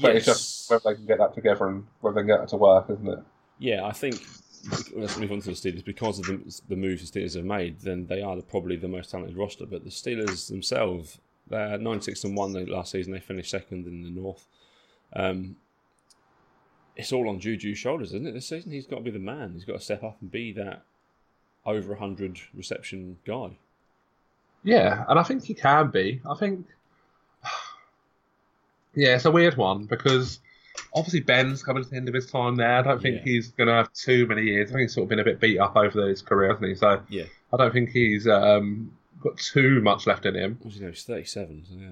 [0.00, 2.48] But it's just whether they can get that together and whether they can get it
[2.50, 3.20] to work, isn't it?
[3.58, 4.20] Yeah, I think
[4.94, 7.80] let's move on to the Steelers because of the, the moves the Steelers have made.
[7.80, 9.66] Then they are the, probably the most talented roster.
[9.66, 11.18] But the Steelers themselves,
[11.48, 12.52] They're nine six and one.
[12.66, 14.46] Last season they finished second in the North.
[15.14, 15.56] Um,
[16.96, 18.32] it's all on Juju's shoulders, isn't it?
[18.32, 19.52] This season he's got to be the man.
[19.54, 20.82] He's got to step up and be that
[21.64, 23.50] over hundred reception guy.
[24.64, 26.20] Yeah, and I think he can be.
[26.28, 26.66] I think.
[28.94, 30.40] Yeah, it's a weird one because
[30.94, 32.74] obviously Ben's coming to the end of his time there.
[32.78, 33.22] I don't think Yeah.
[33.32, 34.70] he's going to have too many years.
[34.70, 36.74] I think he's sort of been a bit beat up over his career, hasn't he?
[36.74, 37.24] So Yeah.
[37.52, 40.58] I don't think he's um, got too much left in him.
[40.62, 41.64] Well, you know, he's thirty seven.
[41.68, 41.88] So yeah.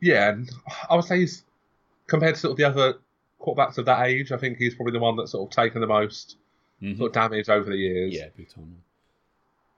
[0.00, 0.50] Yeah, and
[0.88, 1.44] I would say he's
[2.06, 2.94] compared to sort of the other
[3.40, 4.32] quarterbacks of that age.
[4.32, 6.36] I think he's probably the one that's sort of taken the most
[6.82, 6.96] Mhm.
[6.98, 8.14] sort of damage over the years.
[8.14, 8.76] Yeah, big time.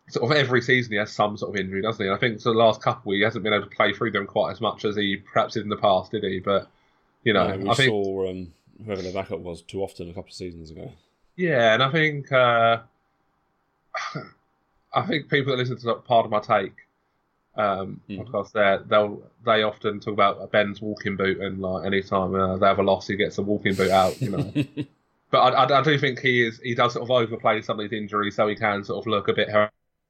[0.09, 2.09] Sort of every season he has some sort of injury, doesn't he?
[2.09, 4.27] And I think for the last couple he hasn't been able to play through them
[4.27, 6.41] quite as much as he perhaps did in the past, did he?
[6.41, 6.69] But
[7.25, 8.53] you know, No, we I think saw um,
[8.85, 10.93] whoever their backup was too often a couple of seasons ago.
[11.37, 12.79] Yeah, and I think uh,
[14.93, 16.75] I think people that listen to part of my take
[17.57, 18.27] um, Mhm.
[18.27, 22.67] podcast there, they'll they often talk about Ben's walking boot and like anytime uh, they
[22.67, 24.53] have a loss, he gets a walking boot out, you know.
[25.31, 27.91] but I, I, I do think he is he does sort of overplay some of
[27.91, 29.49] his injuries so he can sort of look a bit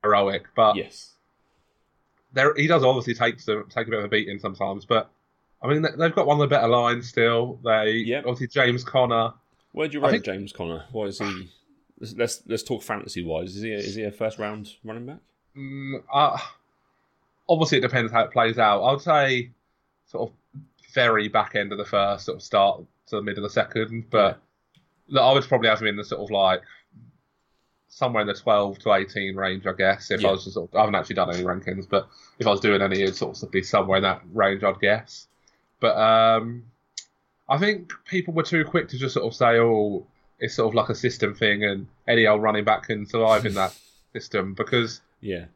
[0.02, 0.44] heroic.
[0.54, 1.14] But yes.
[2.32, 4.84] there he does obviously take some take a bit of a beating sometimes.
[4.84, 5.10] But
[5.62, 7.58] I mean they- they've got one of the better lines still.
[7.64, 8.24] They Yep.
[8.26, 9.32] obviously James Conner.
[9.72, 10.84] Where do you rate think- James Conner?
[10.92, 11.50] What is he?
[12.00, 13.56] Let's let's, let's talk fantasy wise.
[13.56, 15.18] Is he a, is he a first round running back?
[15.56, 16.38] Mm, uh,
[17.48, 18.80] obviously, it depends how it plays out.
[18.82, 19.50] I would say
[20.06, 20.36] sort of
[20.94, 24.06] very back end of the first, sort of start to the mid of the second.
[24.10, 24.40] But
[25.08, 26.62] look, I would probably have him in the sort of like
[27.88, 30.10] somewhere in the 12 to 18 range, I guess.
[30.10, 30.28] If Yeah.
[30.28, 32.60] I was to sort of, I haven't actually done any rankings, but if I was
[32.60, 35.26] doing any, it'd sort of be somewhere in that range, I'd guess.
[35.80, 36.64] But um,
[37.48, 40.06] I think people were too quick to just sort of say, oh,
[40.38, 43.54] it's sort of like a system thing, and any old running back can survive in
[43.54, 43.76] that
[44.12, 45.46] system because Yeah.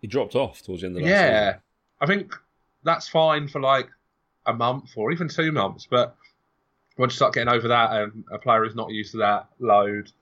[0.00, 1.60] He dropped off towards the end of the last yeah, season.
[2.00, 2.34] I think
[2.82, 3.88] that's fine for like
[4.46, 6.14] a month or even two months, but
[6.98, 10.12] once you start getting over that and a player is not used to that load,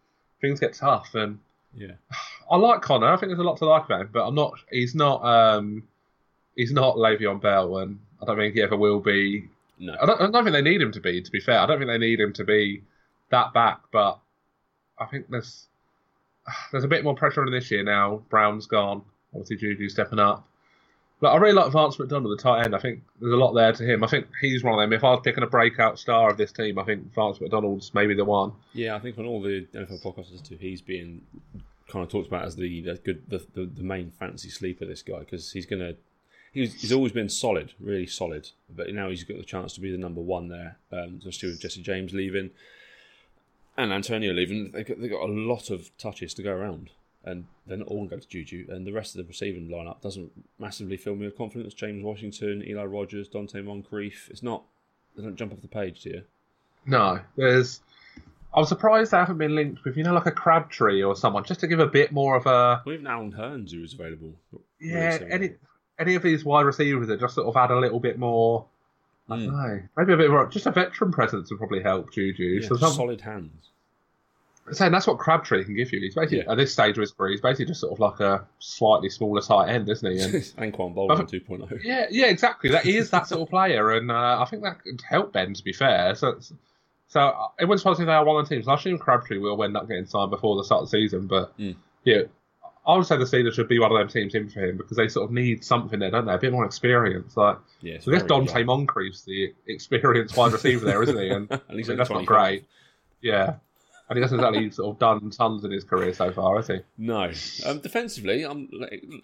[0.41, 1.15] things get tough.
[1.15, 1.39] And
[1.75, 1.93] Yeah.
[2.51, 3.09] I like Conner.
[3.09, 4.55] I think there's a lot to like about him, but I'm not.
[4.71, 5.25] He's not.
[5.25, 5.83] um
[6.55, 9.49] He's not Le'Veon Bell, and I don't think he ever will be.
[9.79, 9.97] No.
[10.01, 11.21] I don't, I don't think they need him to be.
[11.21, 12.83] To be fair, I don't think they need him to be
[13.31, 13.81] that back.
[13.91, 14.19] But
[14.99, 15.67] I think there's
[16.73, 18.23] there's a bit more pressure on him this year now.
[18.31, 19.03] Brown's gone.
[19.35, 20.47] Obviously, Juju stepping up.
[21.21, 22.75] But I really like Vance McDonald, at the tight end.
[22.75, 24.03] I think there's a lot there to him.
[24.03, 24.93] I think he's one of them.
[24.93, 28.13] If I was picking a breakout star of this team, I think Vance McDonald's maybe
[28.13, 28.53] the one.
[28.75, 31.23] Yeah, I think on all the NFL podcasts too, he's being
[31.89, 34.85] kind of talked about as the, the good the, the, the main fantasy sleeper.
[34.85, 35.95] This guy because he's gonna
[36.53, 39.91] he's he's always been solid, really solid, but now he's got the chance to be
[39.91, 40.77] the number one there.
[40.93, 42.51] Um, especially with Jesse James leaving
[43.77, 46.91] and Antonio leaving, they got they got a lot of touches to go around,
[47.25, 49.69] and they're not all going to go to Juju, and the rest of the receiving
[49.69, 51.75] lineup doesn't massively fill me with confidence.
[51.75, 54.29] James Washington, Eli Rogers, Donte Moncrief.
[54.31, 54.65] It's not
[55.17, 56.23] they don't jump off the page to you.
[56.87, 57.81] No, there's.
[58.55, 61.61] I'm surprised they haven't been linked with, you know, like a Crabtree or someone, just
[61.61, 62.83] to give a bit more of a.
[62.85, 64.35] Well, even Allen Hurns, who was available.
[64.53, 65.59] really Yeah, similar.
[65.99, 68.67] Any of these wide receivers that just sort of add a little bit more.
[69.31, 69.53] I don't Mm.
[69.53, 70.47] know, maybe a bit more.
[70.49, 72.43] Just a veteran presence would probably help Juju.
[72.61, 73.69] Yeah, so some, solid hands.
[74.73, 76.01] saying that's what Crabtree can give you.
[76.01, 76.53] He's basically Yeah.
[76.53, 79.41] at this stage of his career, he's basically just sort of like a slightly smaller
[79.41, 80.21] tight end, isn't he?
[80.21, 80.33] And
[80.75, 81.81] Anquan Boldin 2.0.
[81.85, 82.71] yeah, yeah, exactly.
[82.71, 85.53] That he is that sort of player, and uh, I think that could help Ben.
[85.55, 86.53] To be fair, so it's-
[87.09, 88.67] so uh, it wouldn't surprise me if they are one of the teams.
[88.69, 91.57] I assume Crabtree will end up getting signed before the start of the season, but
[91.59, 91.75] Mm.
[92.05, 92.23] yeah,
[92.87, 94.97] I would say the Steelers should be one of them teams in for him because
[94.97, 96.35] they sort of need something there, don't they?
[96.35, 97.37] A bit more experience.
[97.37, 98.87] Like Yeah, so I guess very Donte young.
[98.87, 101.29] Moncrief's the experienced wide receiver there, isn't he?
[101.29, 102.27] And I mean, that's not 25.
[102.27, 102.65] great.
[103.21, 103.55] yeah,
[104.09, 106.81] and he hasn't exactly sort of done tons in his career so far, has he?
[106.99, 107.31] No.
[107.65, 108.69] Um, defensively, I'm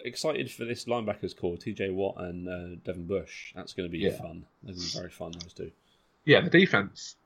[0.05, 3.51] excited for this linebackers core, TJ Watt and uh, Devin Bush.
[3.55, 4.11] That's going to be Yeah.
[4.11, 4.45] fun.
[4.63, 5.71] They're going to be very fun, those two.
[6.23, 7.17] Yeah, the defense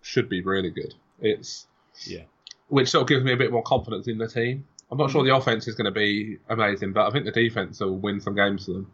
[0.00, 0.94] should be really good.
[1.20, 1.66] It's
[2.06, 2.22] Yeah.
[2.68, 4.66] which sort of gives me a bit more confidence in the team.
[4.90, 7.80] I'm not sure the offense is going to be amazing, but I think the defense
[7.80, 8.90] will win some games for them.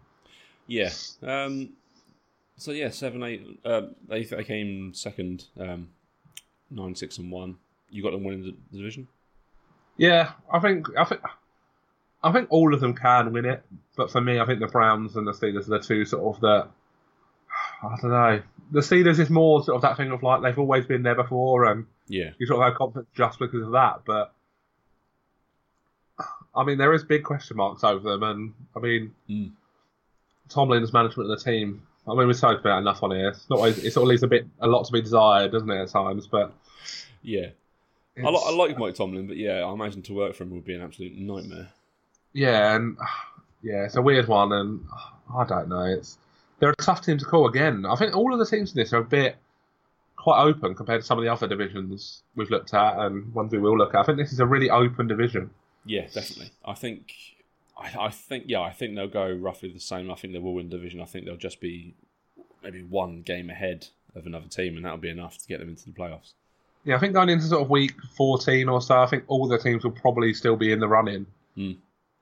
[0.66, 0.90] Yeah.
[1.22, 1.70] Um,
[2.56, 3.60] so, yeah, 7 8.
[3.64, 5.88] Uh, they, they came second, um,
[6.70, 7.56] 9 6 and 1.
[7.90, 9.08] You got them winning the the division?
[9.96, 11.20] Yeah, I think I think
[12.22, 13.62] I think all of them can win it,
[13.96, 16.40] but for me, I think the Browns and the Steelers are the two sort of
[16.40, 16.68] the
[17.82, 18.42] I don't know.
[18.70, 21.64] The Steelers is more sort of that thing of like they've always been there before,
[21.64, 22.30] and Yeah.
[22.38, 24.02] you sort of have confidence just because of that.
[24.06, 24.32] But
[26.54, 29.52] I mean, there is big question marks over them, and I mean, Mm.
[30.48, 31.82] Tomlin's management of the team.
[32.08, 33.28] I mean, we've talked about enough on here.
[33.28, 35.70] It's not always, it sort of leaves a bit a lot to be desired, doesn't
[35.70, 36.26] it, at times?
[36.26, 36.52] But
[37.22, 37.50] Yeah.
[38.18, 40.64] I, li- I like Mike Tomlin, but yeah, I imagine to work for him would
[40.64, 41.68] be an absolute nightmare.
[42.32, 42.96] Yeah, and
[43.62, 44.84] yeah, it's a weird one, and
[45.34, 45.84] I don't know.
[45.84, 46.18] It's
[46.58, 47.86] they're a tough team to call again.
[47.86, 49.36] I think all of the teams in this are a bit
[50.16, 53.58] quite open compared to some of the other divisions we've looked at and ones we
[53.58, 54.00] will look at.
[54.00, 55.48] I think this is a really open division.
[55.84, 56.50] Yeah, definitely.
[56.64, 57.14] I think,
[57.78, 60.10] I, I think, yeah, I think they'll go roughly the same.
[60.10, 61.00] I think they will win division.
[61.00, 61.94] I think they'll just be
[62.62, 65.86] maybe one game ahead of another team, and that'll be enough to get them into
[65.86, 66.32] the playoffs.
[66.84, 69.58] Yeah, I think going into sort of week 14 or so, I think all the
[69.58, 71.26] teams will probably still be in the running.
[71.56, 71.76] Mm.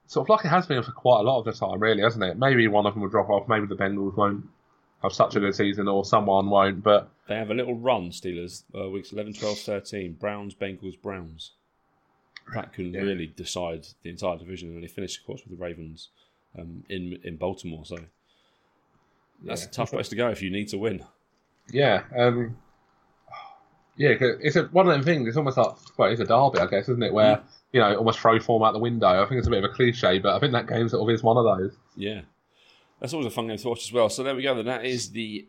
[0.06, 2.24] Sort of like it has been for quite a lot of the time, really, hasn't
[2.24, 2.38] it?
[2.38, 3.48] Maybe one of them will drop off.
[3.48, 4.46] Maybe the Bengals won't
[5.02, 6.82] have such a good season, or someone won't.
[6.82, 10.12] But They have a little run, Steelers, uh, weeks 11, 12, 13.
[10.14, 11.52] Browns, Bengals, Browns.
[12.54, 13.00] That can Yeah.
[13.00, 16.08] really decide the entire division, and they finished, of course, with the Ravens
[16.58, 17.84] um, in in Baltimore.
[17.84, 17.96] So
[19.44, 19.68] that's Yeah.
[19.68, 21.04] a tough place to go if you need to win.
[21.70, 22.56] yeah, um,
[23.96, 25.28] yeah, it's a, one of them things.
[25.28, 27.12] It's almost like well, it's a derby, I guess, isn't it?
[27.12, 29.06] Where you know almost throw form out the window.
[29.22, 31.14] I think it's a bit of a cliche, but I think that game sort of
[31.14, 31.76] is one of those.
[31.96, 32.22] Yeah,
[33.00, 34.08] that's always a fun game to watch as well.
[34.08, 34.54] So there we go.
[34.54, 35.46] Then that is the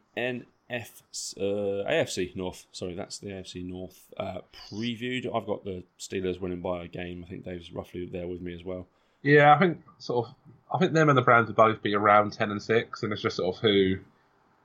[0.71, 1.01] NF
[1.37, 2.65] uh, AFC North.
[2.71, 4.39] Sorry, that's the AFC North uh,
[4.71, 5.25] previewed.
[5.33, 7.23] I've got the Steelers winning by a game.
[7.25, 8.87] I think Dave's roughly there with me as well.
[9.21, 10.35] Yeah, I think sort of.
[10.73, 13.21] I think them and the Browns would both be around ten and six, and it's
[13.21, 13.97] just sort of who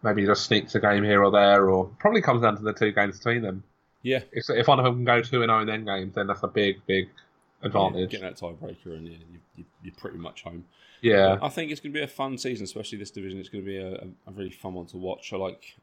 [0.03, 2.93] maybe just sneaks a game here or there, or probably comes down to the two
[2.93, 3.65] games between them.
[4.03, 6.27] Yeah, If, if one of them can go two and zero in end games, then
[6.27, 7.09] that's a big, big
[7.63, 8.11] yeah advantage.
[8.11, 10.67] getting that tiebreaker, and yeah, you, you, you're pretty much home.
[11.01, 13.39] Yeah, I think it's going to be a fun season, especially this division.
[13.41, 13.95] It's going to be a,
[14.27, 15.33] a really fun one to watch.
[15.33, 15.75] I like,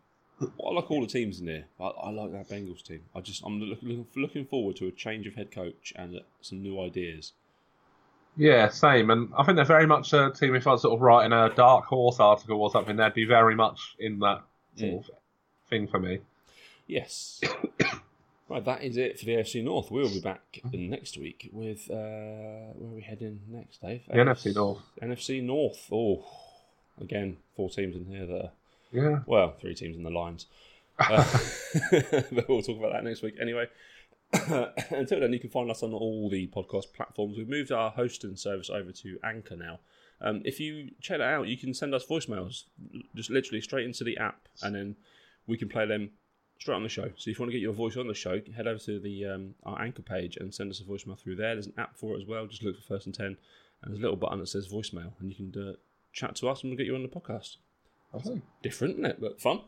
[0.41, 1.65] I like all the teams in there.
[1.79, 3.01] I, I like that Bengals team.
[3.15, 6.61] I just I'm look, looking looking forward to a change of head coach and some
[6.61, 7.33] new ideas.
[8.37, 9.09] yeah, same.
[9.09, 10.55] And I think they're very much a team.
[10.55, 13.55] If I was sort of writing a dark horse article or something, they'd be very
[13.55, 14.41] much in that
[14.77, 14.97] sort Mm.
[14.99, 15.09] of
[15.69, 16.19] thing for me.
[16.87, 17.41] Yes.
[18.49, 19.91] right, that is it for the AFC North.
[19.91, 24.03] We'll be back next week with uh, where are we heading next, Dave?
[24.07, 24.81] The NFC North.
[25.01, 25.87] NFC North.
[25.91, 26.25] Oh,
[26.99, 28.51] again, four teams in here that are
[28.91, 30.47] Yeah, Well, three teams in the lines.
[30.99, 31.25] Uh,
[32.31, 33.33] but we'll talk about that next week.
[33.41, 33.65] Anyway,
[34.91, 37.37] until then, you can find us on all the podcast platforms.
[37.37, 39.79] We've moved our hosting service over to Anchor now.
[40.21, 42.65] Um, if you check that out, you can send us voicemails,
[43.15, 44.95] just literally straight into the app, and then
[45.47, 46.11] we can play them
[46.59, 47.09] straight on the show.
[47.17, 49.25] So if you want to get your voice on the show, head over to the
[49.25, 51.55] um, our Anchor page and send us a voicemail through there.
[51.55, 52.45] There's an app for it as well.
[52.45, 53.37] Just look for First and Ten,
[53.81, 55.73] and there's a little button that says voicemail, and you can uh,
[56.13, 57.57] chat to us, and we'll get you on the podcast.
[58.13, 58.41] Lovely.
[58.61, 59.21] Different, isn't it?
[59.21, 59.61] But fun.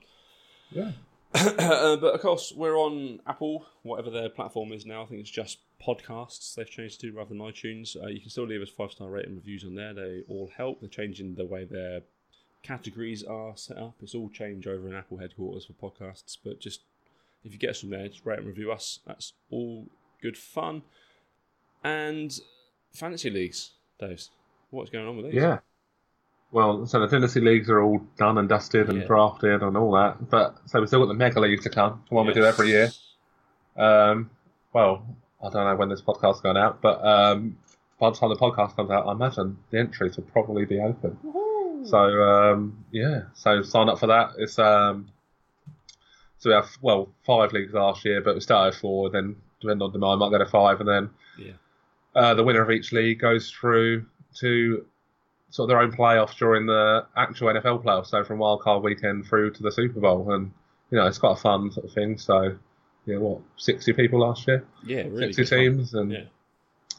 [0.71, 0.91] yeah.
[1.33, 5.01] uh, but of course, we're on Apple, whatever their platform is now.
[5.01, 7.95] I think it's just podcasts they've changed to rather than iTunes.
[8.01, 9.93] Uh, you can still leave us five star rating reviews on there.
[9.93, 10.79] They all help.
[10.79, 12.01] They're changing the way their
[12.61, 13.95] categories are set up.
[14.01, 16.37] It's all changed over in Apple headquarters for podcasts.
[16.43, 16.81] But just
[17.43, 18.99] if you get us from there, just rate and review us.
[19.05, 19.87] That's all
[20.21, 20.83] good fun.
[21.83, 22.39] And
[22.93, 24.23] fantasy leagues, Dave.
[24.69, 25.35] What's going on with these?
[25.35, 25.59] Yeah.
[26.53, 29.07] Well, so the dynasty leagues are all done and dusted and Yeah.
[29.07, 30.29] drafted and all that.
[30.29, 32.69] But so we've still got the mega league to come, the one we do every
[32.69, 32.91] year.
[33.75, 34.29] Um,
[34.71, 35.03] well,
[35.43, 37.57] I don't know when this podcast's going out, but um,
[37.99, 41.17] by the time the podcast comes out, I imagine the entries will probably be open.
[41.85, 44.33] So um, yeah, so sign up for that.
[44.37, 45.09] It's um,
[46.37, 49.09] so we have well five leagues last year, but we started four.
[49.09, 51.53] Then depending on demand, might go to five, and then Yeah.
[52.15, 54.85] uh, the winner of each league goes through to
[55.53, 58.07] sort of their own playoffs during the actual NFL playoffs.
[58.07, 60.51] So from wildcard weekend through to the Super Bowl, and
[60.89, 62.17] you know it's quite a fun sort of thing.
[62.17, 62.57] So
[63.05, 65.31] yeah, what sixty people last year, Yeah, really.
[65.31, 65.59] sixty good fun.
[65.59, 66.23] teams, and Yeah.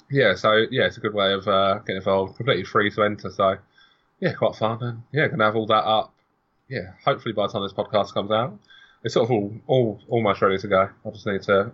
[0.09, 2.37] yeah, so yeah, it's a good way of uh, getting involved.
[2.37, 3.57] Completely free to enter, so
[4.21, 4.79] yeah, quite fun.
[4.83, 6.13] And yeah, gonna have all that up.
[6.69, 8.57] Yeah, hopefully by the time this podcast comes out,
[9.03, 10.89] it's sort of all, all almost ready to go.
[11.05, 11.73] I just need to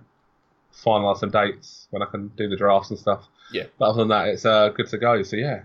[0.74, 3.26] finalise some dates when I can do the drafts and stuff.
[3.52, 3.64] Yeah.
[3.78, 5.22] But other than that, it's uh, good to go.
[5.22, 5.62] So yeah,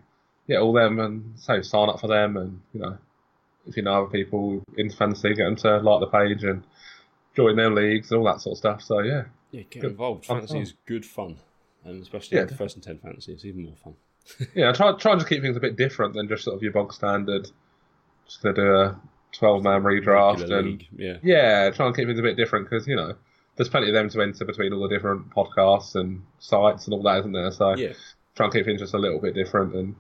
[0.47, 2.97] yeah, all them and so sign up for them, and you know,
[3.67, 6.63] if you know other people in fantasy, get them to like the page and
[7.36, 8.81] join their leagues and all that sort of stuff.
[8.81, 9.91] So yeah, Yeah, get Good.
[9.91, 10.25] involved.
[10.25, 11.38] Fantasy is good fun,
[11.84, 12.45] and especially Yeah.
[12.47, 13.95] first and ten fantasy, it's even more fun.
[14.55, 16.71] Yeah, try try and just keep things a bit different than just sort of your
[16.71, 17.49] bog standard.
[18.25, 18.99] Just gonna do a
[19.31, 22.67] twelve man redraft Regular and league, yeah, yeah, try and keep things a bit different
[22.69, 23.13] because you know
[23.55, 27.03] there's plenty of them to enter between all the different podcasts and sites and all
[27.03, 27.51] that, isn't there?
[27.51, 27.93] So yeah,
[28.36, 29.95] try and keep things just a little bit different and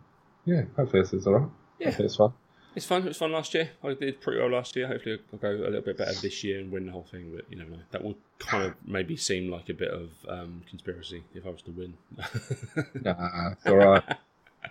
[0.45, 1.49] yeah, hopefully this is alright.
[1.79, 1.87] Yeah.
[1.87, 2.33] Hopefully it's fun.
[2.75, 3.01] it's fun.
[3.03, 3.71] It was fun last year.
[3.83, 4.87] I did pretty well last year.
[4.87, 7.31] Hopefully, I'll go a little bit better this year and win the whole thing.
[7.35, 7.79] But you never know.
[7.91, 11.61] That will kind of maybe seem like a bit of um, conspiracy if I was
[11.63, 11.93] to win.
[13.03, 14.03] Nah, it's alright.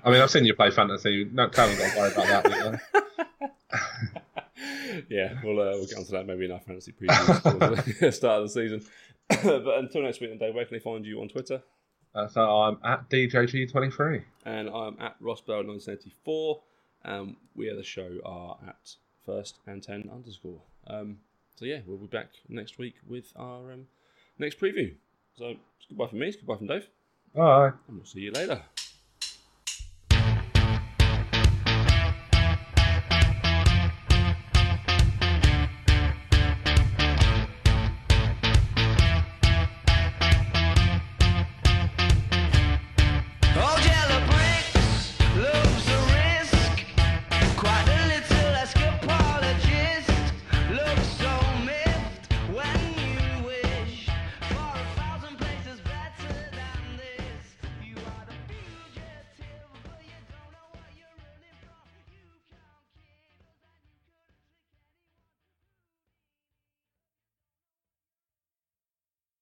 [0.05, 1.29] I mean, I've seen you play fantasy.
[1.33, 2.81] No, haven't got to worry about that.
[5.09, 8.49] Yeah, we'll uh, we'll get onto that maybe in our fantasy preview start of the
[8.49, 8.85] season.
[9.29, 11.63] but until next week, then Dave, where can they find you on Twitter?
[12.15, 14.23] Uh, so I'm at DJG23.
[14.45, 16.61] And I'm at Rossbell1984.
[17.05, 18.95] Um, we at the show are at
[19.27, 20.61] first and 10 underscore.
[20.87, 21.19] Um,
[21.57, 23.87] so yeah, we'll be back next week with our um,
[24.39, 24.95] next preview.
[25.37, 25.49] So
[25.79, 26.89] it's goodbye from me, it's goodbye from Dave,
[27.35, 27.73] Bye.
[27.89, 28.63] and we'll see you later.